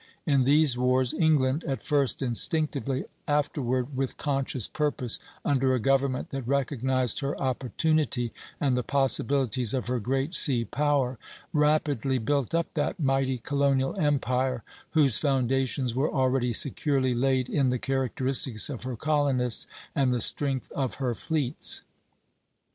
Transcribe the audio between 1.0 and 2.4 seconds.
England, at first